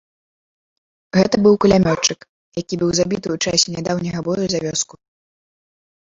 Гэта 1.17 1.35
быў 1.47 1.53
кулямётчык, 1.65 2.19
які 2.61 2.75
быў 2.85 2.89
забіты 3.01 3.27
ў 3.35 3.39
часе 3.45 3.67
нядаўняга 3.77 4.19
бою 4.31 4.45
за 4.57 4.65
вёску. 4.67 4.95